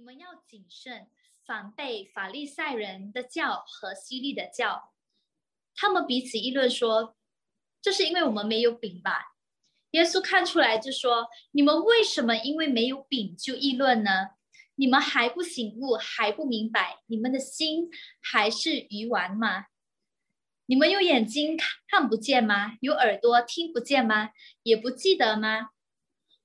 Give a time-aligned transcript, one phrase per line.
[0.00, 1.08] 你们要谨慎，
[1.44, 4.94] 反被法利赛人的教和犀利的教。
[5.76, 7.18] 他们彼此议论说
[7.82, 9.34] ：“这是因为我们没有饼吧？”
[9.92, 14.30] 耶稣看出来就说：“你们为什么因为没有饼就议论呢？
[14.76, 17.02] 你们还不醒悟，还不明白？
[17.04, 17.90] 你们的心
[18.22, 19.66] 还是鱼丸吗？
[20.64, 22.78] 你们有眼睛看看不见吗？
[22.80, 24.30] 有耳朵听不见吗？
[24.62, 25.72] 也不记得吗？”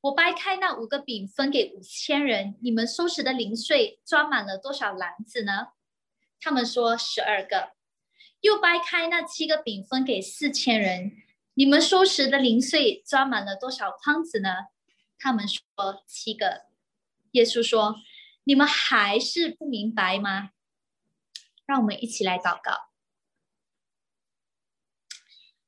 [0.05, 5.69] 我掰开那五个饼分给五千人，你们收拾的零碎装满了多少篮子呢？
[6.39, 7.71] 他们说十二个。
[8.41, 11.13] 又掰开那七个饼分给四千人，
[11.55, 14.49] 你们收拾的零碎装满了多少筐子呢？
[15.17, 15.63] 他们说
[16.05, 16.67] 七个。
[17.31, 17.95] 耶稣说
[18.45, 20.51] ：“你们还是不明白吗？”
[21.65, 22.94] 让我们一起来祷告。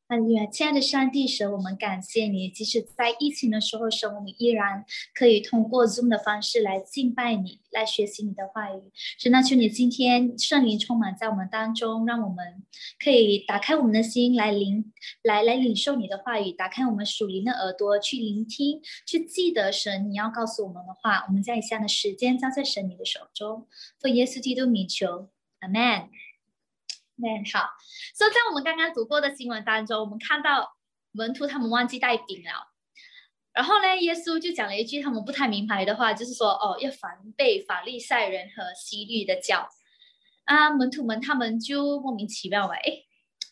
[0.10, 2.48] 哈利路亚，亲爱的上帝神，我们感谢你。
[2.48, 8.82] 即使在疫情的时候，神，我们依然可以通过 Zoom 的方式来敬拜你，来学习你的话语。
[9.20, 12.64] 神，那求你今天圣灵充满在我们当中，让我们
[13.04, 21.26] 可以打开我们的心来领，来来领受你的话语，打开我们属灵的耳朵去聆听，去记得神你要告诉我们的话。
[21.28, 23.68] 我们将以下的时间交在神你的手中，
[24.00, 25.28] 奉耶稣基督名求，
[25.60, 26.08] 阿门。
[27.18, 27.68] 嗯，好。
[28.16, 30.78] 所以，在我们刚刚读过的新闻当中，我们看到
[31.12, 32.74] 门徒他们忘记带饼了。
[33.54, 39.68] 然后呢，耶稣就讲了一句他们不太明白的话，就是说：“哦，要防备法利赛人和西律的教。”
[40.46, 42.68] 啊，门徒们他们就莫名其妙？
[42.68, 42.80] 哎，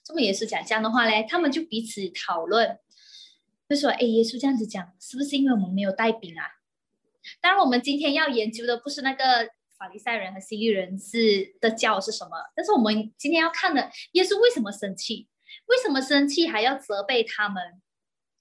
[0.04, 2.78] 这么耶稣讲这样的话嘞，他们就彼此讨论，
[3.68, 6.46] 就说：“哎，耶稣这样子讲，是不是因为我们没有带饼啊？”
[7.42, 9.50] 当然，我们今天要研究的不是那个。
[9.78, 12.32] 法利赛人和西律人是的教是什么？
[12.56, 15.28] 但是我们今天要看的，耶稣为什么生气？
[15.68, 17.82] 为什么生气还要责备他们？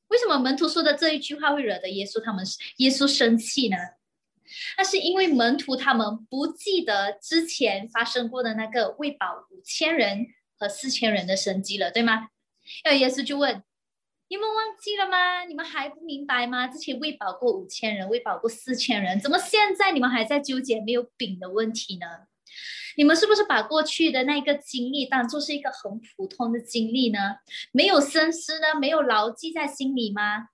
[0.08, 2.44] 为什么门徒说的这一句话会惹得耶稣他们
[2.76, 3.76] 耶稣生气呢？
[4.78, 10.26] 那是因为门徒他们不记得之前发生过的那个喂饱五千人
[10.58, 12.28] 和四千人的神迹了，对吗？
[12.84, 13.62] 要耶稣就问。
[14.28, 15.44] 你们忘记了吗？
[15.44, 16.66] 你们还不明白吗？
[16.66, 22.06] 之前喂饱过五千人，喂饱过四千人，怎么现在你们还在纠结没有饼的问题呢？
[22.96, 27.36] 你们是不是把过去的那个经历当做是一个很普通的经历呢？
[27.70, 28.74] 没有深思呢？
[28.80, 30.48] 没有牢记在心里吗？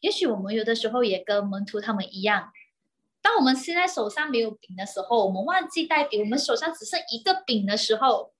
[0.00, 2.52] 也许我们有的时候也跟门徒他们一样，
[3.20, 8.32] 当我们现在手上没有饼的时候，我们忘记带饼，我们手上只剩一个饼的时候。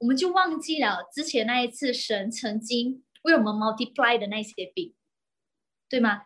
[0.00, 4.94] 我们就忘记了之前那一次神曾经为我们 multiply 的那些饼，
[5.90, 6.22] 对吗？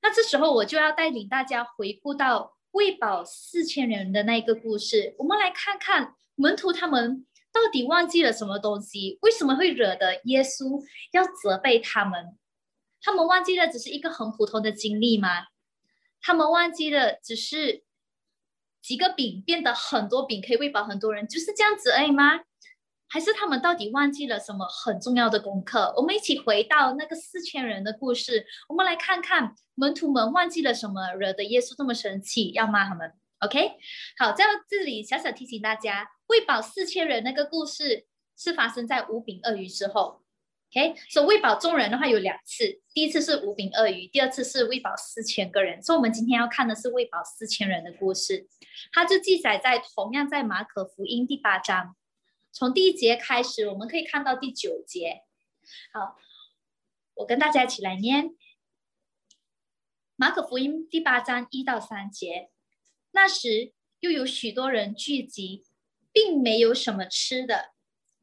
[0.00, 12.38] 那这时候我就要带领大家回顾到喂饱四千人的那一个故事，我们来看看门徒他们到底忘记了什么东西，为什么会惹得耶稣要责备他们？
[13.02, 15.46] 他们忘记了只是一个很普通的经历吗？
[16.20, 17.82] 他们忘记了只是？
[18.88, 22.40] 几个饼变得很多饼，可以喂饱很多人，就是这样子而已吗？
[23.06, 25.92] 还是他们到底忘记了什么很重要的功课？
[25.94, 33.12] 我们一起回到那个四千人的故事，我们来看看门徒们忘记了什么，惹得耶稣这么生气，要骂他们。
[33.40, 33.72] OK，
[34.16, 38.06] 好，在这里小小提醒大家，喂饱四千人那个故事
[38.38, 40.22] 是发生在五饼二鱼之后。
[40.70, 45.82] OK，所以喂饱众人的话有两次，第一次是五饼二鱼，第二次是喂饱四千个人。
[45.82, 48.46] 所以我们今天要看的是喂饱四千人的故事，
[48.92, 51.96] 它就记载在同样在马可福音第八章，
[52.52, 55.22] 从第一节开始，我们可以看到第九节。
[55.90, 56.18] 好，
[57.14, 58.36] 我跟大家一起来念
[60.16, 62.50] 马可福音第八章一到三节。
[63.12, 65.64] 那时又有许多人聚集，
[66.12, 67.70] 并没有什么吃的，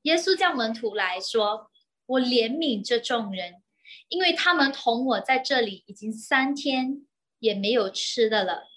[0.04, 1.72] 耶稣叫门徒来说。
[2.08, 3.56] 我怜悯这众人，
[4.10, 7.06] 因为他们同我在这里已经三天，
[7.40, 8.68] 也没有吃的了。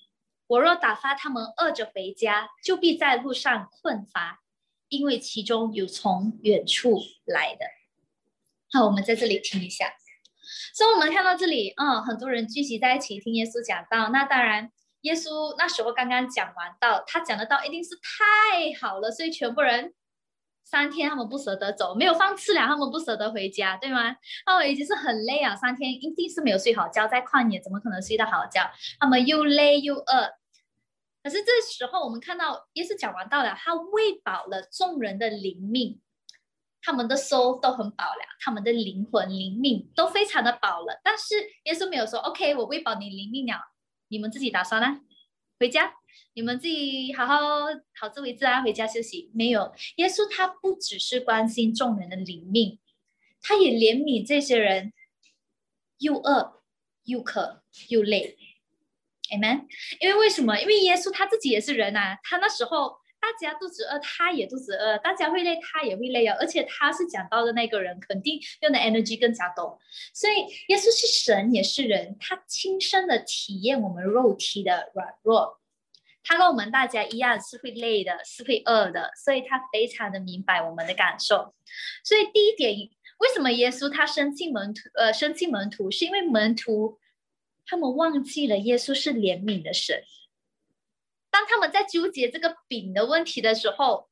[0.46, 4.40] 我若打发他们饿着回家，就必在路上困乏，
[4.88, 7.66] 因为其中有从远处来的。
[8.72, 9.92] 好，我们在这里听一下。
[10.74, 14.08] 所以，我们看到这里，嗯，很多人聚集在一起听耶稣讲道。
[14.08, 14.72] 那当然，
[15.02, 19.92] 耶稣那时候刚刚讲完道，他讲的道一定是太好了，所以全部人。
[20.70, 24.14] 三天他们不舍得走，没有放吃粮，他们不舍得回家，对吗？
[24.44, 28.70] 他们已经是很累啊，三天一定是没有睡好觉，在旷野怎么可能睡得好觉？
[29.00, 30.30] 他们又累又饿。
[31.22, 35.98] 可是这时候我们看到耶稣讲完道了，他喂饱了众人的灵命，
[36.82, 41.00] 他们的 soul 都很饱了，他们的灵魂灵命都非常的饱了。
[41.02, 41.34] 但是
[41.64, 43.54] 耶稣没有说，OK，我喂饱你灵命了，
[44.08, 45.00] 你们自己打算呢？
[45.58, 45.97] 回家。
[46.34, 47.38] 你们自己好好
[47.94, 49.30] 好自为之啊，回家休息。
[49.34, 52.78] 没有耶稣，他不只是关心众人的灵命，
[53.42, 54.92] 他也怜悯这些人，
[55.98, 56.62] 又饿
[57.04, 58.36] 又渴又累。
[59.32, 59.66] ，amen。
[60.00, 60.60] 因为为什么？
[60.60, 66.36] 因为耶稣他自己也是人啊，他那时候大家肚子饿，他也肚子饿；大家会累，他也会累啊。
[66.38, 69.76] 而且他是讲道的那个人，肯定用的 energy 更加多。
[70.14, 70.34] 所以
[70.68, 75.58] 耶稣是神也是人，他亲身的体验我们肉体的软弱。
[76.24, 81.54] 他跟我们大家一样是会累的，是会饿的，所以他非常的明白我们的感受。
[82.04, 82.76] 所以第一点，
[83.18, 84.80] 为什么耶稣他生气门徒？
[84.94, 86.98] 呃，生气门徒是因为门徒
[87.64, 90.02] 他们忘记了耶稣是怜悯的神。
[91.30, 94.08] 当他们在纠结这个饼的问题的时候，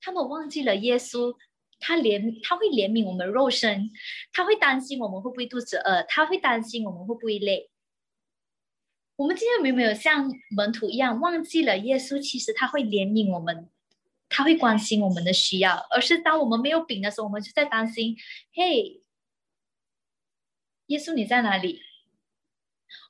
[0.00, 1.34] 他们忘记了耶稣，
[1.78, 3.90] 他怜他会怜悯我们肉身，
[4.32, 7.70] 他会担心我们会不会肚子饿，他会担心我们会不会累。
[9.16, 12.20] 我们今天有没有像门徒一样忘记了耶稣？
[12.20, 13.70] 其实他会怜悯我们，
[14.28, 15.86] 他会关心我们的需要。
[15.90, 18.16] 而是当我们没有饼的时候，我们就在担心：
[18.52, 19.02] 嘿，
[20.86, 21.80] 耶稣你在哪里？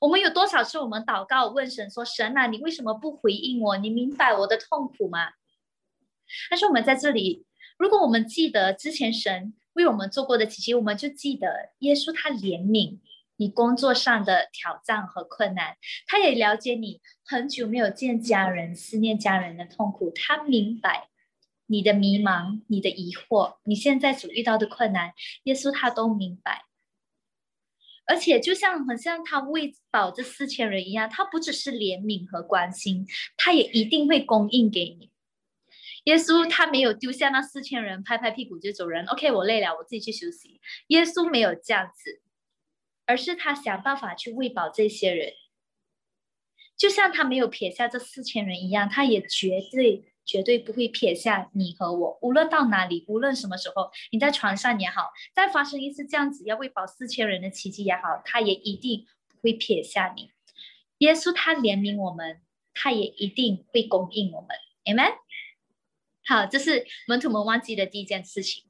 [0.01, 3.79] 我们有多少次我们祷告问神说：神啊，你为什么不回应我？
[3.79, 5.33] 你明白我的痛苦吗？
[6.51, 7.47] 但是我们在这里，
[7.79, 12.99] 如果我们记得之前神为我们做过的奇迹，我们就记得耶稣他怜悯。
[13.37, 15.77] 你工作上的挑战和困难，
[16.07, 21.09] 他也了解你很久没有见家人，思念家人的痛苦，他明白
[21.67, 25.13] 你的迷茫、你的疑惑，你现在所遇到的困难，
[25.45, 26.65] 耶稣他都明白。
[28.07, 33.07] 而且就像很像他喂饱这四千人一样，他不只是怜悯和关心，
[33.37, 35.11] 他也一定会供应给你。
[36.05, 39.07] 耶稣他没有丢下那四千人，拍拍屁股就走人。
[39.07, 40.61] OK，我累了，我自己去休息。
[40.89, 42.21] 耶稣没有这样子。
[43.07, 45.33] 而是他想办法去喂饱这些人，
[46.77, 52.19] 就像他没有撇下这四千人一样，他也绝对绝对不会撇下你和我。
[52.23, 60.31] 无论到哪里，无论什么时候，你在船上也好，再发生一次这样子要喂饱四千人的奇迹也好，他也一定不会撇下你。
[60.99, 62.41] 耶稣他怜悯我们，
[62.73, 64.49] 他也一定会供应我们。
[64.85, 65.15] Amen。
[66.27, 68.65] 好，这是门徒们忘记的第一件事情，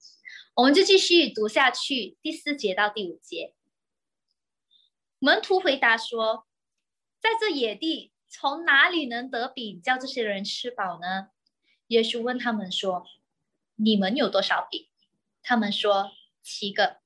[0.57, 3.55] 我们就继续读下去，第四节到第五节。
[5.25, 6.47] 门徒回答说
[7.19, 11.29] ：“在这野地，从哪里能得饼叫这些人吃饱呢？”
[11.89, 13.07] 耶稣问他们说
[13.77, 14.87] ：“你们有多少饼？”
[15.43, 16.11] 他们说
[16.45, 16.99] ：“七个。”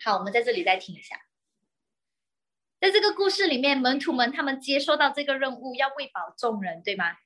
[0.00, 1.16] 好，我们在这里再听一下。
[2.80, 7.16] 在这个故事里面，门徒们他们接受到这个任务，要喂饱众人，对吗？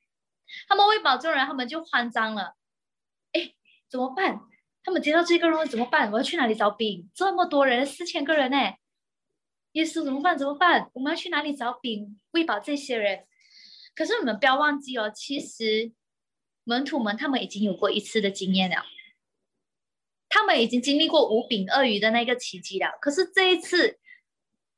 [0.67, 2.57] 他们喂饱众人，他们就慌张了。
[3.33, 3.53] 哎，
[3.91, 4.41] 怎么办？
[4.83, 6.11] 他们接到这个任务怎么办？
[6.11, 7.11] 我要去哪里找饼？
[7.13, 8.57] 这么多人，四千个人呢？
[9.73, 10.37] 耶稣怎么办？
[10.37, 10.91] 怎么办？
[10.95, 13.27] 我们要去哪里找饼喂饱这些人？
[13.95, 15.93] 可是你们不要忘记哦，其实
[16.65, 18.85] 门徒们他们已经有过一次的经验了，
[20.29, 22.99] 他们已经经历过五饼二鱼的那个奇迹了。
[23.01, 23.99] 可是这一次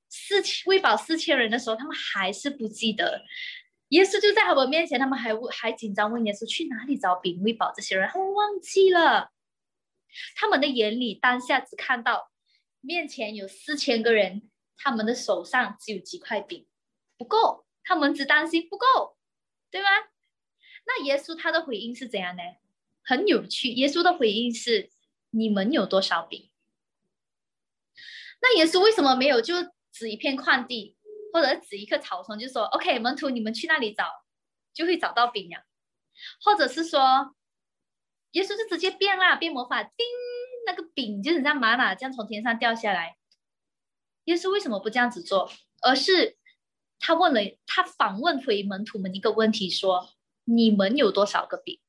[0.09, 3.23] 四千喂饱四千人的时候，他们还是不记得。
[3.91, 9.31] 耶稣就在他们面前，他们还还紧张问耶稣去哪里找饼喂饱这些人，他们忘记了。
[10.35, 12.31] 他们的眼里当下只看到
[12.81, 14.50] 面前有四千个人。
[14.83, 16.67] 他们的手上只有几块饼，
[17.19, 19.19] 不够，他们只担心不够，
[19.71, 19.89] 对吗？
[20.87, 22.43] 那耶稣他的回应是怎样呢？
[23.05, 24.91] 很有趣，耶稣的回应是：
[25.31, 26.51] 你们有多少饼？
[28.41, 29.55] 那耶稣为什么没有就
[29.93, 30.97] 指一片旷地，
[31.35, 34.25] 或者指一棵草丛，就说 “OK，门徒，你们去那里找，
[34.73, 35.63] 就会找到饼呀？”
[36.43, 37.35] 或者是说，
[38.33, 40.07] 耶稣就直接变啦，变魔法，叮，
[40.67, 43.19] 那个饼就是像玛瑙这样从天上掉下来。
[44.31, 45.51] 耶稣为什么不这样子做，
[45.83, 46.37] 而是
[47.01, 50.09] 他问了他反问回门徒们一个问题，说
[50.47, 51.81] ：“你们有多少个饼？”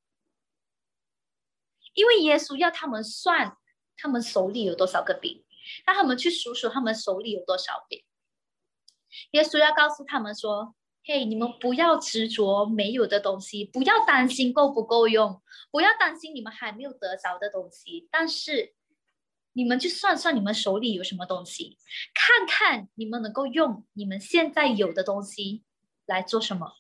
[1.94, 3.58] 因为耶稣要他们算
[3.96, 5.46] 他们手里有多少个饼，
[5.86, 8.04] 让他们去数数他们手里有多少饼。
[9.32, 10.74] 耶稣要告诉他们说
[11.06, 18.74] ：“嘿，你们不要执着没有的东西，不要担心够不够用，不要担心你们还没有得着的东西，但是。”
[19.54, 21.78] 你们去算算你们手里有什么东西，
[22.14, 25.64] 看看你们能够用你们现在有的东西
[26.06, 26.74] 来做什么。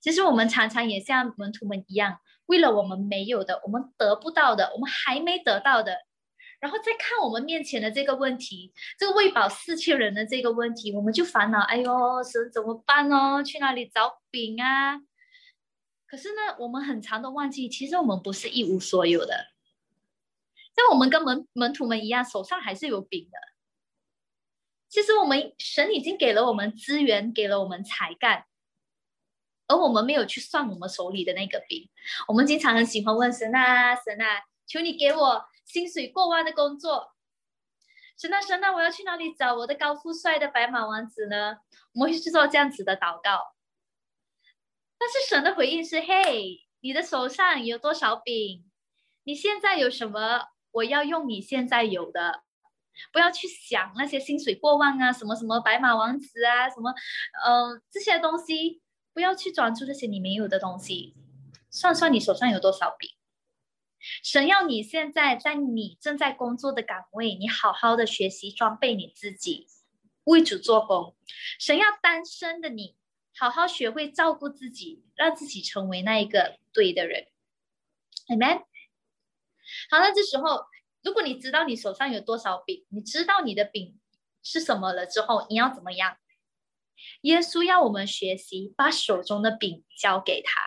[0.00, 5.96] 其实我们常常也像门徒们一样，为了我们没有的、我们得不到的、我们还没得到的，
[6.60, 13.42] 然后再看我们面前的这个问题，这个喂饱四千人的这个问题，我们就烦恼：哎呦，神怎么办哦？
[13.42, 14.98] 去哪里找饼啊？
[16.06, 19.46] 可是呢，我们很长都忘记，其实我们不是一无所有的。
[20.78, 23.38] 但我们跟门门徒们一样，手上还是有饼的。
[24.88, 28.46] 其实我们神已经给了我们资源，给了我们才干，
[29.66, 31.90] 而我们没有去算我们手里的那个饼。
[32.28, 37.12] 我们经常很喜欢问神啊，神啊，求你给我薪水过万的工作。
[38.16, 41.58] 神啊神啊，我要去哪里找我的高富帅的白马王子呢？
[41.92, 43.56] 我们会去做这样子的祷告。
[44.96, 48.70] 但是神的回应是：嘿，你的手上有多少饼？
[49.24, 50.46] 你现在有什么？
[50.78, 52.42] 我要用你现在有的，
[53.12, 56.94] 不要去想那些薪水过万啊，什么什么白马王子啊，什么，
[57.44, 58.80] 嗯，这些东西，
[59.12, 61.16] 不要去专注这些你没有的东西。
[61.70, 63.16] 算算你手上有多少笔。
[64.22, 69.66] 神要你现在在你正在工作的岗位，你好好的学习装备你自己，
[70.24, 71.16] 为主做工。
[71.58, 72.96] 神要单身的你。
[73.36, 77.28] 好好学会照顾自己，让自己成为那一个对的人
[78.26, 78.64] ，Amen。
[79.90, 80.66] 好了，这时候，
[81.02, 84.00] 如果你知道你手上有多少饼，你知道你的饼
[84.42, 86.18] 是什么了之后，你要怎么样？
[87.22, 90.60] 耶稣要我们学习，把手中的饼交给他，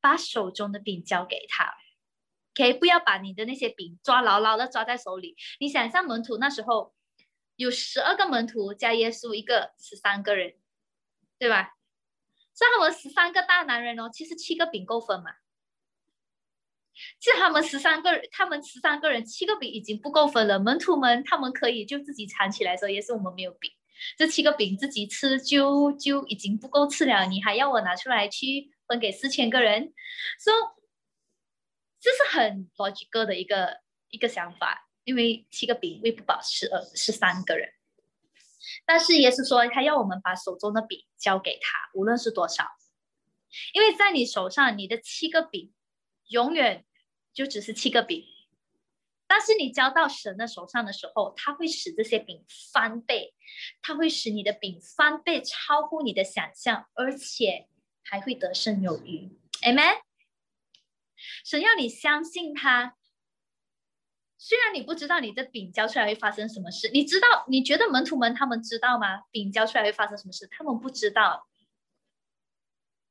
[0.00, 1.74] 把手中的饼交给他
[2.54, 5.36] ，OK，不要把你的那些饼抓牢牢的抓在手里。
[5.60, 6.94] 你想象门徒那时候
[7.56, 10.56] 有十二个门徒加耶稣一个，十三个人。
[11.38, 11.74] 对吧？
[12.54, 15.32] 所以他们十三个大男人哦，其实七个饼够分嘛。
[17.20, 20.58] 其实他们十三个人，他们十三个人七个饼已经不够分了。
[20.58, 23.70] 门徒们他们可以就自己藏起来说，也是我们没有饼，
[24.16, 27.26] 这七个饼自己吃就就已经不够吃了。
[27.26, 29.92] 你还要我拿出来去分给四千个人？
[30.38, 30.52] 说
[32.00, 33.78] 这是很逻辑哥的一个
[34.10, 37.68] 一个想法，因为七个饼喂不饱十二十三个人。
[38.84, 42.64] 但是也是说，他要我们把手中的饼交给他，无论是多少，
[43.72, 45.72] 因为在你手上，你的七个饼
[46.28, 46.84] 永远
[47.32, 48.24] 就只是七个饼。
[49.26, 53.34] 但是你交到神的手上的时候，他会使这些饼翻倍，
[53.80, 57.68] 他会使你的饼翻倍，超乎你的想象，而且
[58.02, 59.30] 还会得胜有余。
[59.62, 60.02] Amen。
[61.44, 62.96] 神要你相信他。
[64.36, 67.46] 虽然你不知道你的饼交出来会发生什么事，你知道？
[67.48, 69.22] 你觉得门徒们他们知道吗？
[69.30, 70.48] 饼交出来会发生什么事？
[70.48, 71.48] 他们不知道，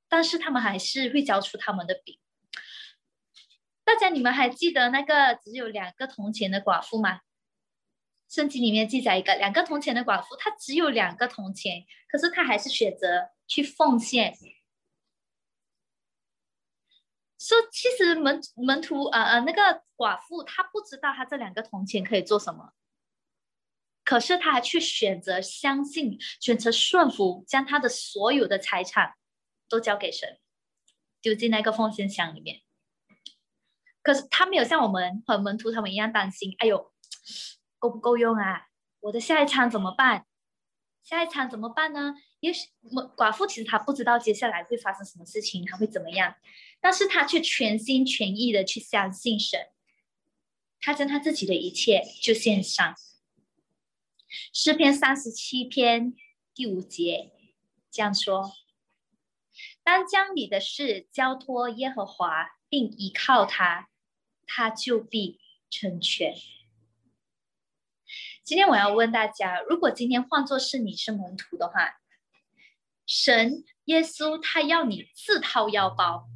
[0.10, 2.20] 但是他们还是会交出他们的饼。
[3.92, 7.20] 大家，你们还记得那个只有两个铜钱的寡妇吗？
[8.30, 14.34] 圣经里面记载一个两个铜钱的寡妇，她只有两个铜钱，可是她还是选择去奉献。
[17.38, 22.72] 说其实门门徒呃呃那个寡妇她不知道她这两个铜钱可以做什么，
[24.06, 29.16] 可是她还去选择相信，选择顺服，将她的所有的财产
[29.68, 30.40] 都交给神，
[31.22, 32.62] 丢进那个奉献箱里面。
[34.02, 36.92] 可是他没有像我们和门徒他们一样担心，哎呦，
[37.80, 38.68] 够不够用啊？
[39.02, 40.26] 我的下一餐怎么办？
[41.04, 42.16] 下一餐怎么办呢？
[42.40, 42.70] 也许
[43.16, 46.36] 寡妇其实她不知道接下来会发生什么事情，她会怎么样。
[46.80, 49.68] 但是他却全心全意的去相信神，
[50.80, 52.96] 他将他自己的一切就献上。
[54.52, 56.16] 诗篇三十七篇
[56.56, 57.34] 第五节
[57.92, 58.52] 这样说
[59.84, 63.90] ：“当将你的事交托耶和华，并依靠他，
[64.54, 65.40] 他就必
[65.70, 66.36] 成全。”
[68.44, 72.02] 今天我要问大家：如果今天换作是你是门徒的话，
[73.06, 76.28] 神耶稣他要你自掏腰包。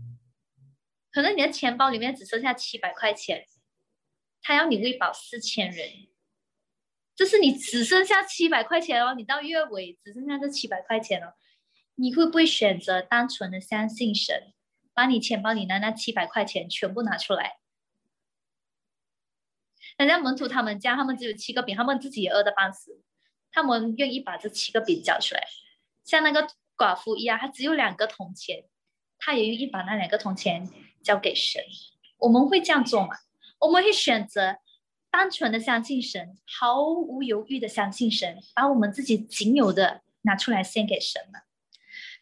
[1.12, 3.46] 可能你的钱包里面只剩下七百块钱，
[4.42, 6.08] 他要你喂饱四千人，
[7.16, 11.34] 这是你只剩下七百块钱哦，你到月尾只剩下这七百块钱哦，
[11.96, 14.54] 你会不会选择单纯的相信神，
[14.94, 17.60] 把你钱包里的那七百块钱全部拿出来？
[19.98, 23.02] 人家门徒他们家，他们只有七个饼，他们自己也饿得半死，
[23.52, 25.44] 他们愿意把这七个饼交出来，
[26.04, 26.48] 像那个
[26.78, 28.66] 寡妇一样，他只有两个铜钱，
[29.18, 30.70] 他也愿意把那两个铜钱。
[31.06, 31.62] 交给神，
[32.18, 33.10] 我们会这样做吗？
[33.60, 34.58] 我们会选择
[35.12, 41.42] 单纯的相信神，毫无犹豫的相信神，把我们自己仅有的拿出来献给神吗？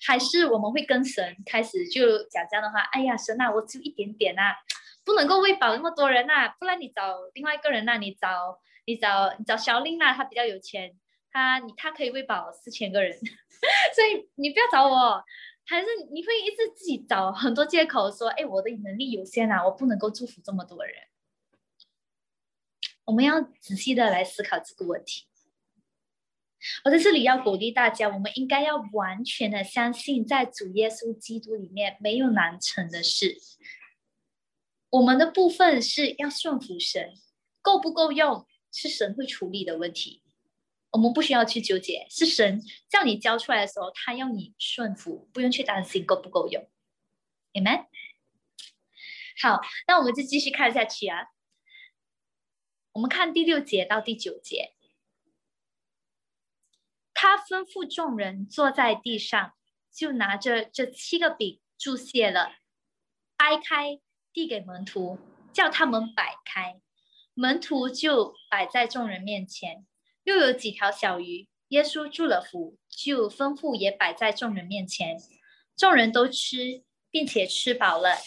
[0.05, 2.81] 还是我们会跟神开始就讲这样的话？
[2.91, 4.53] 哎呀，神啊，我只有一点点呐，
[5.03, 10.95] 不能够喂饱那么多人呐，不然你找另外一个人呐，你找你找你找小令呐，他比较有钱，
[11.31, 13.17] 他你他可以喂饱四千个人，
[13.95, 15.23] 所以你不要找我。
[15.65, 20.93] 还是你会一直自己找很多借口说，哎，我的能力有限啊，我不能够祝福这么多人。
[23.05, 25.25] 我们要仔细的来思考这个问题。
[26.85, 33.37] 我在这里要鼓励大家，我们应该要完全的相信，在主耶稣基督里面没有难成的事。
[34.93, 37.15] 我们的部分是要顺服神，
[37.63, 40.21] 够不够用是神会处理的问题。
[40.91, 46.69] 我们不需要去纠结，是神叫你交出来的时候，他要你顺服，不用去担心够不够用
[47.53, 47.87] ，Amen。
[49.41, 51.25] 好，那我们就继续看下去啊。
[52.91, 54.75] 我们看第六节到第九节，
[57.15, 59.55] 他吩咐众人坐在地上，
[59.91, 62.57] 就拿着这七个饼注谢了，
[63.35, 63.99] 掰开
[64.33, 65.19] 递给门徒，
[65.53, 66.81] 叫他们摆开，
[67.35, 69.85] 门徒就摆在众人面前。
[70.23, 75.17] 又有几条小鱼，耶稣祝了福，就吩咐也摆在众人面前，
[75.75, 78.17] 众人都吃，并且吃饱了。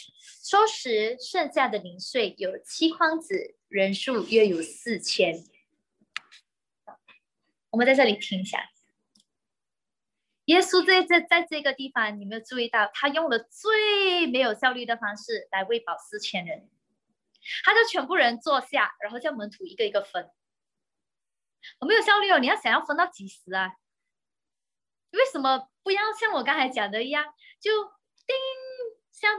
[0.43, 5.43] 收拾剩下的零碎有七筐子，人数约有四千。
[7.71, 8.71] 我们在这里停下。
[10.47, 16.69] 耶稣在在在这个地方，你没有注意到，他用了最没有效率的方式来喂饱四千人。
[17.65, 20.29] 他就全部人坐下，然后叫门徒一个一个分。
[21.81, 22.39] 我没有效率哦！
[22.39, 23.75] 你要想要分到几时啊？
[25.13, 27.25] 为什么不要像我刚才讲的一样，
[27.61, 27.71] 就
[28.27, 28.37] 叮，
[29.13, 29.33] 像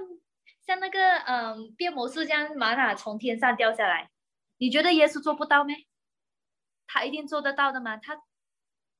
[0.65, 4.09] 像那个嗯变魔术这样，玛瑙从天上掉下来？
[4.57, 5.87] 你觉得耶稣做不到没？
[6.85, 7.97] 他一定做得到的吗？
[7.97, 8.21] 他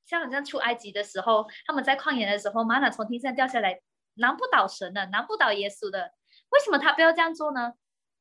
[0.07, 3.81] 像好像出埃及的时候，他们在旷野的时候，玛瑙从天上掉下来，
[4.15, 6.13] 难不倒神的，难不倒耶稣的。
[6.49, 7.73] 为什么他不要这样做呢？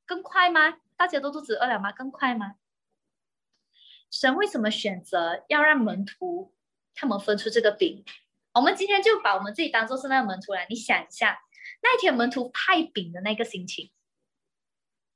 [0.05, 0.79] 更快吗？
[0.97, 1.93] 大家都肚子饿了吗？
[1.93, 2.57] 更快吗？
[4.11, 6.55] 神为什么选择要让门徒
[6.95, 8.05] 他们分出这个饼？
[8.53, 10.67] 我们今天就把我们自己当做是那个门徒来。
[10.69, 11.39] 你想一下，
[11.83, 13.93] 那一天门徒派饼的那个心情，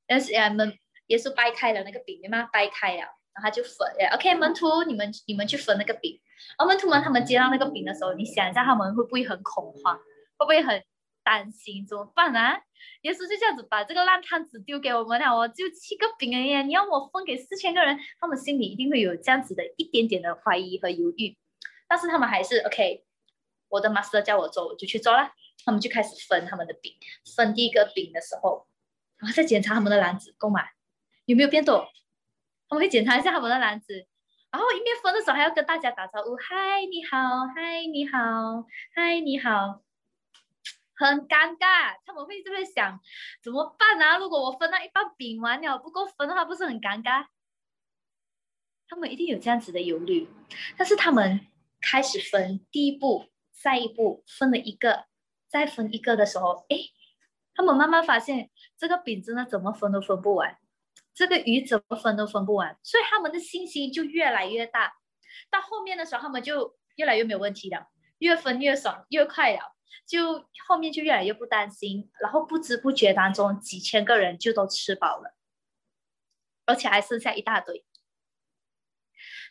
[0.06, 2.44] 但是呃门耶稣掰开了那个饼，对吗？
[2.52, 3.00] 掰开了，
[3.32, 3.88] 然后他就分。
[4.12, 6.20] OK，门徒你们你们去分那个饼。
[6.58, 9.96] 而门徒们他们接到那个饼的时候，你想一下他们会不会很恐慌？
[10.36, 10.82] 会不会很？
[11.22, 12.58] 担心怎么办啊？
[13.02, 21.36] 耶稣就这样子把这个烂摊子丢给我们了，我就七个饼而已，你要我分给四千个人，他们心里一定会有这样子的一点点的怀疑和犹豫，
[21.86, 23.04] 但是他们还是 OK。
[23.68, 25.30] 我的 master 叫我做，我就去做了。
[25.62, 26.96] 他们就开始分他们的饼，
[27.36, 28.66] 分第一个饼的时候，
[29.18, 30.62] 然后再检查他们的篮子够吗？
[31.26, 31.86] 有没有变多？
[32.66, 34.06] 他们会检查一下他们的篮子，
[34.50, 39.82] 然后一面分的时候还要跟大家打招呼：嗨，你好，嗨，你好，嗨，你好。
[40.96, 43.00] 很尴尬，他们会就会想
[43.42, 44.18] 怎么办啊？
[44.18, 47.26] 如果我分到一半饼完了不够分的话，不是很尴尬？
[48.86, 50.28] 他们一定有这样子的忧虑。
[50.76, 51.46] 但是他们
[51.80, 55.06] 开始分第一步，再一步分了一个，
[55.48, 56.76] 再分一个的时候，哎，
[57.54, 60.58] 他们慢慢发现这个饼真的怎么分都分不完，
[61.14, 64.92] 这个鱼怎么分都分不完，所以他们的信心就越来越大。
[65.50, 69.76] 到后面的时候，他们就越来越没有问题了，越分越爽，越快了。
[70.06, 75.36] 就后面就越来越不担心，然后不知不觉当中几千个人就都吃饱了，
[76.66, 77.84] 而且还剩下一大堆。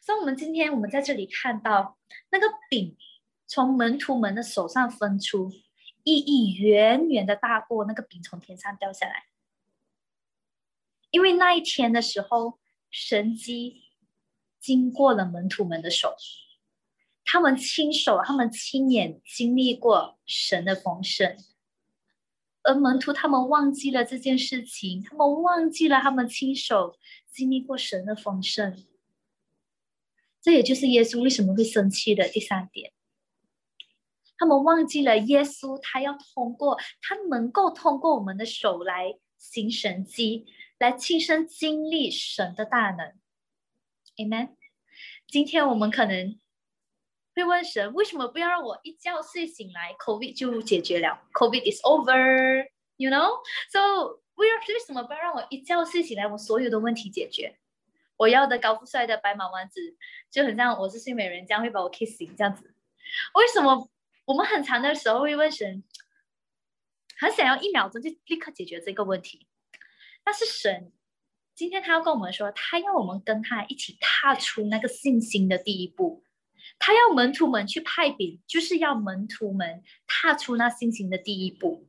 [0.02, 1.98] 所以，我们今天我们在这里看到
[2.32, 2.98] 那个饼
[3.48, 5.50] 从门徒们的手上分出，
[6.04, 9.26] 意义远远的大过那个饼从天上掉下来，
[11.12, 12.60] 因为那一天的时候，
[12.92, 13.84] 神机
[14.60, 16.16] 经过了门徒们的手。
[17.26, 21.38] 他们亲手，他们亲眼经历过神的丰盛，
[22.64, 26.98] 而门徒他们忘记了这件事情，他们忘记了他们亲手
[27.32, 28.84] 经历过神的丰盛。
[30.42, 32.94] 这也就是耶稣为什么会生气的第三点。
[34.38, 40.48] 他们忘记了耶稣，他要通过他能够通过我们的手来行神迹，
[40.80, 43.14] 来亲身经历神的大能。
[44.16, 44.56] Amen。
[45.28, 46.40] 今天我们可能。
[47.36, 57.58] 会问神为什么不要让我一觉睡醒来，COVID 就解决了？COVID is over，you know？So 为为什么不要让我一觉睡醒来，我所有的问题解决？
[58.18, 59.96] 我要的高富帅的白马王子，
[60.30, 62.76] 就很像我是睡美人这样会把我 kiss 醒这样子。
[63.36, 63.90] 为什么
[64.26, 65.84] 我们很长的时候会问神，
[67.20, 69.48] 很想要一秒钟就立刻解决这个问题？
[70.24, 70.92] 但是神
[71.56, 76.24] 今天他要跟我们说，他要我们跟他一起踏出那个信心的第一步。
[76.78, 81.88] 他要门徒们去派饼，就是要门徒们踏出那信心的第一步。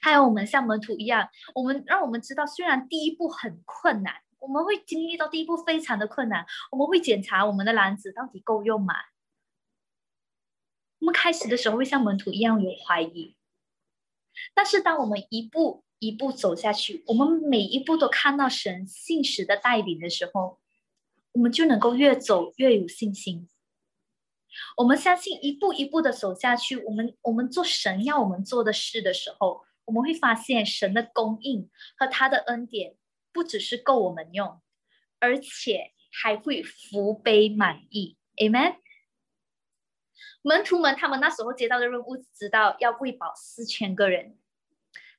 [0.00, 8.94] 还有我们像门徒一样，我们让我们知道，虽然第一步很困难，我们会经历到第一步非常的困难，我们会检查我们的篮子到底够用吗？
[10.98, 13.36] 我们开始的时候会像门徒一样有怀疑，
[14.54, 20.58] 但是当我们一步一步走下去，我们每一步都看到神信实的带领的时候，
[21.32, 23.48] 我们就能够越走越有信心。
[24.76, 32.96] 我们相信一步一步的走下去，我们我们做神要我们做的事的时候，我们会发现神的供应和他的恩典
[33.32, 34.60] 不只是够我们用，
[35.18, 38.16] 而且还会福杯满溢。
[38.36, 38.76] Amen。
[40.42, 44.38] 门徒们他们那时候接到的任务，知道要喂饱四千个人，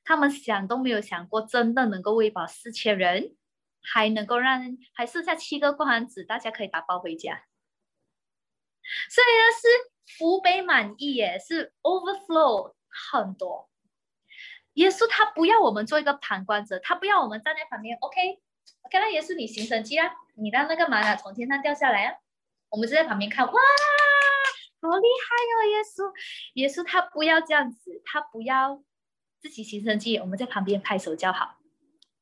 [0.08, 3.36] 他们想都没有想过，真的能够喂饱四千人。
[3.80, 7.44] 还能够让还剩下七个光子，大家可以打包回家。
[9.08, 13.70] 所以呢，是福杯满溢耶，是 overflow 很多。
[14.74, 17.96] 耶稣他不要我们做一个旁观者，他不要我们站在旁边。
[18.00, 22.18] OK，OK，那耶稣你行神迹啊，你让那个玛瑙从天上掉下来啊，
[22.70, 25.56] 我们就在旁边看，哇，好厉害哦！
[25.70, 26.12] 耶稣，
[26.54, 28.82] 耶稣他不要这样子，他不要
[29.40, 31.56] 自己行神迹，我们在旁边拍手叫好。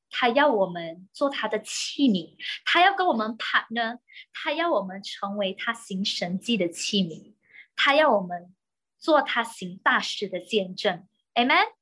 [0.09, 3.98] 他要我们做他的器皿，他要跟我们谈呢，
[4.33, 7.35] 他要我们成为他行神迹的器皿，
[7.74, 8.55] 他要我们
[8.98, 11.07] 做他行大事的见证。
[11.35, 11.72] Amen。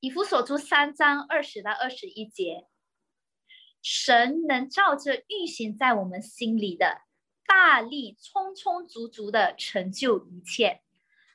[0.00, 2.66] 以弗所书三章二十到二十一节，
[3.82, 7.02] 神能照着运行在我们心里的
[7.46, 10.80] 大力，充充足足的成就一切，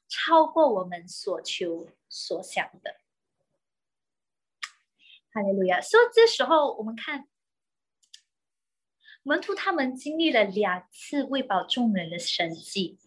[0.08, 2.96] 超过我们所求所想的。
[5.34, 5.82] 哈利路亚！
[5.82, 7.28] 所以这时候我们看
[9.22, 12.98] 门徒他们经历了两次喂饱众人的神迹，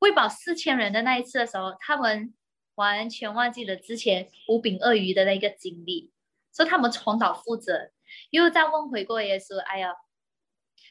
[0.00, 2.34] 喂饱四千人的那一次的时候，他们
[2.74, 6.12] 完全忘记了之前五饼鳄鱼的那个经历，
[6.52, 7.90] 所以他们重蹈覆辙，
[8.28, 9.94] 又再问回过耶稣：“哎呀，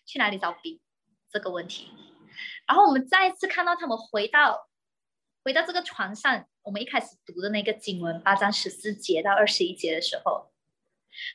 [0.03, 0.79] 去哪里找饼？”
[1.29, 1.91] 这个问题。
[2.65, 4.67] 然后我们再一次看到他们回到
[5.47, 6.45] 回到这个床上。
[6.61, 10.51] 我们一开始读的那个经文八章十四节到二十一节的时候，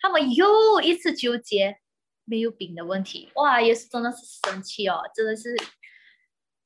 [0.03, 1.79] 他们又一次纠结
[2.27, 3.31] 没有饼的问题。
[3.37, 5.57] 哇，耶稣真的是生气哦，真的是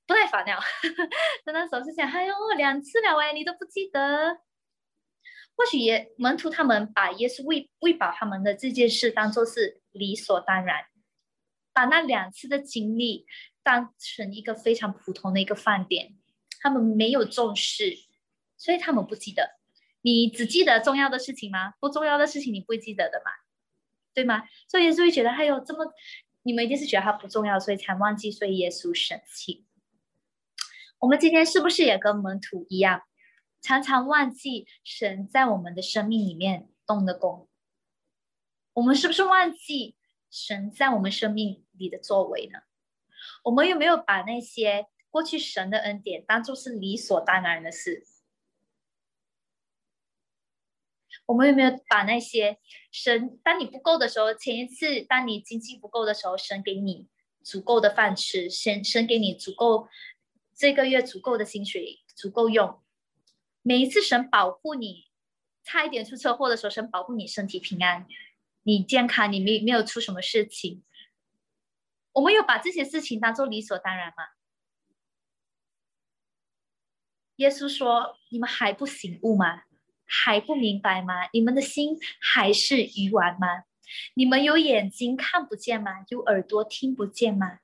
[0.09, 0.61] 不耐烦了。
[1.45, 4.39] 在那时候是想，哎呦，两次了哎，你都不记得？
[5.55, 10.87] 或许也门徒他们把耶稣喂喂饱他们的这件事当做是理所当然，
[11.73, 13.25] 把那两次的经历
[13.63, 16.17] 当成一个非常普通的一个饭点，
[16.67, 17.97] 他们没有重视。
[18.59, 19.51] 所以他们不记得，
[20.01, 21.75] 你只记得重要的事情吗？
[21.79, 23.31] 不重要的事情你不会记得的嘛，
[24.15, 24.45] 对吗？
[24.67, 25.93] 所以耶稣会觉得，还有这么，
[26.43, 29.67] 你们一定是觉得它不重要，所以才忘记，所以耶稣生气。
[30.99, 33.03] 我们今天是不是也跟门徒一样，
[33.61, 37.49] 常常忘记神在我们的生命里面动的工？
[38.73, 39.97] 我们是不是忘记
[40.31, 42.61] 神在我们生命里的作为呢？
[43.45, 48.07] 我们有没有把那些过去神的恩典当做是理所当然的事？
[51.25, 52.59] 我们有没有把那些
[52.93, 57.09] 神，当你不够的时候，前一次当你经济不够的时候，神给你
[57.43, 59.89] 足够的饭吃，神神给你足够
[60.55, 62.83] 这个月足够的薪水足够用。
[63.63, 65.07] 每一次神保护你，
[65.65, 68.07] 差一点出车祸的时候，神保护你身体平安，
[68.65, 70.85] 你健康，你没没有出什么事情。
[72.13, 74.36] 我们有把这些事情当做理所当然吗？
[77.37, 79.63] 耶稣说：“你们还不醒悟吗？”
[80.09, 81.29] 还不明白吗？
[81.33, 83.65] 你们的心还是鱼丸吗？
[84.15, 86.05] 你们有眼睛看不见吗？
[86.11, 87.59] 有耳朵听不见吗？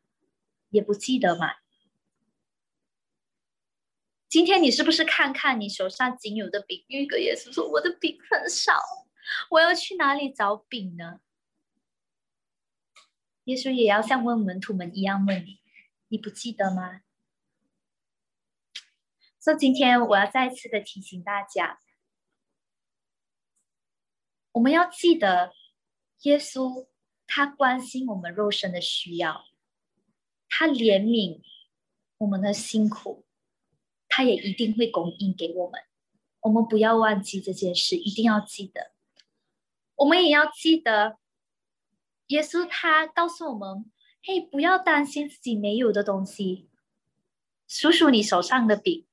[0.70, 1.54] 也不记得吗？
[4.28, 6.84] 今天你是不是看看你手上仅有的饼？
[6.88, 8.72] 有一个耶稣说：“我的饼很少，
[9.50, 11.20] 我要去哪里找饼呢？”
[13.44, 15.60] 耶稣也要像问门徒们一样问你
[16.08, 17.02] ：“你不记得吗？”
[19.42, 21.80] 所以今天我要再次的提醒大家。
[24.52, 25.52] 我们要记得，
[26.20, 26.86] 耶稣
[27.26, 29.46] 他关心我们肉身的需要，
[30.48, 31.42] 他怜悯
[32.18, 33.26] 我们的辛苦，
[34.08, 35.82] 他也一定会供应给我们。
[36.42, 38.92] 我们不要忘记这件事，一定要记得。
[39.96, 41.18] 我们也要记得，
[42.28, 43.90] 耶稣他告诉我们
[44.22, 46.70] ：“嘿，不要担心自己没有的东西，
[47.66, 49.04] 数数你手上的饼，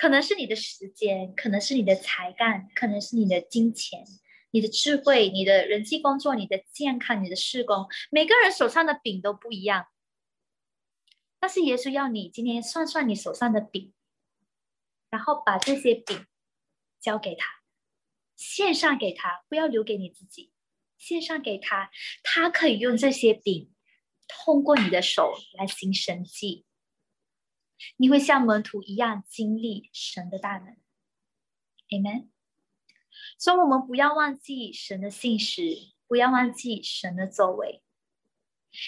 [0.00, 4.02] 可能是你的时间，可能是你的才干，可能是你的金钱。”
[4.52, 9.86] 你的智慧、你的人际工作、你的健康、你的事工，每个人手上的饼都不一样。
[11.38, 13.92] 但是耶稣要你今天算算你手上的饼，
[15.08, 16.26] 然后把这些饼
[17.00, 17.46] 交给他，
[18.34, 20.50] 献上给他，不要留给你自己，
[20.98, 21.92] 献上给他，
[22.24, 23.70] 他可以用这些饼
[24.26, 26.66] 通过你的手来行神迹，
[27.96, 30.76] 你会像门徒一样经历神的大能。
[31.88, 32.28] Amen。
[33.38, 35.62] 所以，我们不要忘记神的信实，
[36.06, 37.82] 不要忘记神的作为，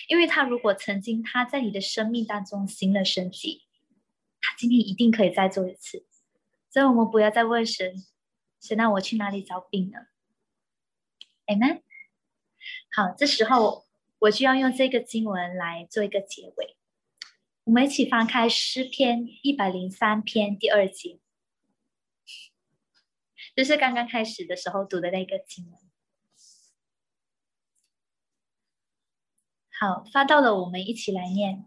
[0.08, 3.64] 因为他如果曾经他在你的生命当中行了神迹，
[4.40, 6.06] 他今天一定可以再做一次。
[6.70, 7.94] 所以，我们不要再问神：
[8.60, 9.98] 神，那我去哪里找饼呢
[11.46, 11.82] ？Amen。
[12.94, 13.86] 好，这时候
[14.20, 16.76] 我就要用这个经文来做一个结尾。
[17.72, 21.18] 我们一起翻开诗篇一百零三篇第二节，
[23.56, 25.80] 就是刚刚开始的时候读的那个经文。
[29.70, 31.66] 好，发到了，我们一起来念。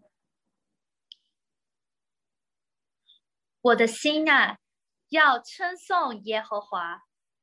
[3.60, 4.60] 我的心啊，
[5.08, 7.02] 要称颂耶和华，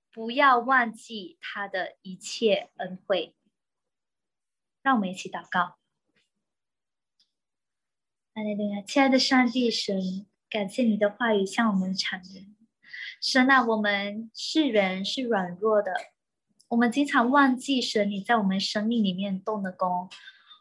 [0.09, 3.35] 不要忘记他的一切恩惠。
[4.81, 5.82] 让我们一起祷告。
[8.35, 12.55] 阿利路亚，亲爱的上帝神，感谢你的话语向我们阐明。
[13.21, 15.93] 神啊，我们是人，是软弱的，
[16.69, 20.09] 我们经常忘记神你在我们生命里面动的工。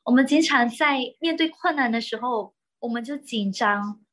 [0.05, 4.05] 我们经常在面对困难的时候，我们就紧张，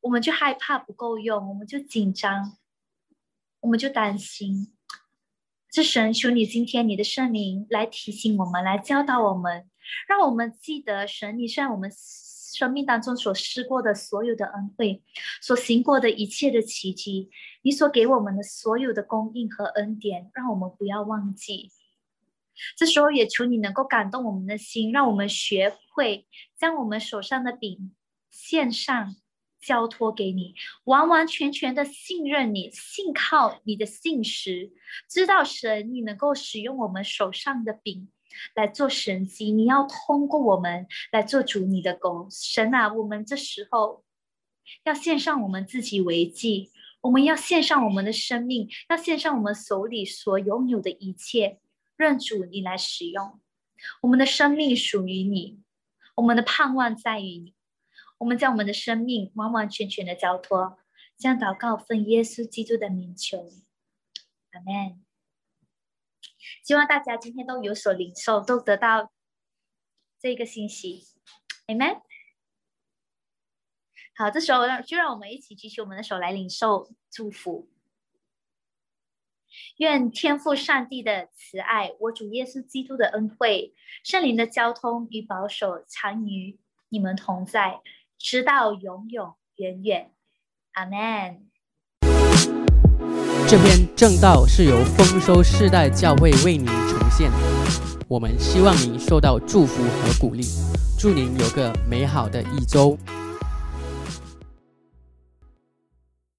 [0.00, 2.56] 我们就害怕不够用，我们就紧张，
[3.60, 4.74] 我们就担心。
[5.70, 9.70] 这神，求你今天你的圣灵来提醒我们，来教导我们，
[10.08, 11.88] 让我们记得神，你在我们
[12.56, 15.02] 生命当中所施过的所有的恩惠，
[15.42, 17.28] 所行过的一切的奇迹，
[17.60, 21.70] 你所给我们的所有的供应和恩典，让我们不要忘记。
[22.74, 26.26] 这时候也求你能够感动我们的心，让我们学会
[26.58, 27.94] 将我们手上的饼
[28.30, 29.14] 献上，
[29.60, 34.72] 交托给你，完完全全的信任你，信靠你的信实，
[35.10, 38.08] 知道神你能够使用我们手上的饼
[38.54, 42.28] 来做神迹，你要通过我们来做主你的工。
[42.30, 44.04] 神啊，我们这时候
[44.84, 46.70] 要献上我们自己为祭，
[47.02, 51.60] 我们要献上我们的生命，要献上我们手里所拥有的一切。
[51.96, 53.40] 认主你来使用，
[54.02, 55.62] 我们的生命属于你，
[56.16, 57.54] 我们的盼望在于你，
[58.18, 60.76] 我们将我们的生命完完全全的交托，
[61.16, 63.50] 将祷告奉耶稣基督的名求，
[64.50, 65.05] 阿门。
[66.64, 69.12] 希望大家今天都有所领受，都得到
[70.18, 71.04] 这个信息
[71.66, 72.02] ，，amen。
[74.14, 77.68] 好，这时候让就让我们一起举起我们的手来领受祝福。
[79.78, 87.80] 愿天父上帝的慈爱，我主耶稣基督的恩惠，圣灵的交通与保守，常与你们同在，
[88.18, 90.12] 直到永永远远。
[90.72, 91.50] 阿门。
[93.48, 97.30] 这篇正道是由丰收世代教会为您呈现，
[98.08, 100.44] 我们希望您受到祝福和鼓励，
[100.98, 102.98] 祝您有个美好的一周。